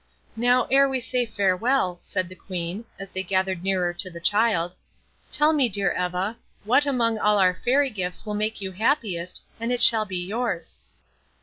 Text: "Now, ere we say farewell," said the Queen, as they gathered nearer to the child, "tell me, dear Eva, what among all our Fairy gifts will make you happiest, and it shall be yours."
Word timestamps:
"Now, 0.35 0.65
ere 0.71 0.89
we 0.89 0.99
say 0.99 1.27
farewell," 1.27 1.99
said 2.01 2.27
the 2.27 2.33
Queen, 2.35 2.85
as 2.97 3.11
they 3.11 3.21
gathered 3.21 3.61
nearer 3.61 3.93
to 3.93 4.09
the 4.09 4.19
child, 4.19 4.73
"tell 5.29 5.53
me, 5.53 5.69
dear 5.69 5.91
Eva, 5.93 6.37
what 6.63 6.87
among 6.87 7.19
all 7.19 7.37
our 7.37 7.53
Fairy 7.53 7.91
gifts 7.91 8.25
will 8.25 8.33
make 8.33 8.61
you 8.61 8.71
happiest, 8.71 9.43
and 9.59 9.71
it 9.71 9.83
shall 9.83 10.05
be 10.05 10.17
yours." 10.25 10.79